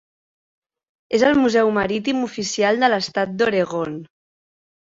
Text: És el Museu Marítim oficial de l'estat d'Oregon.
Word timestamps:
És 1.17 1.25
el 1.27 1.37
Museu 1.41 1.69
Marítim 1.77 2.23
oficial 2.31 2.81
de 2.85 2.91
l'estat 2.95 3.37
d'Oregon. 3.43 4.01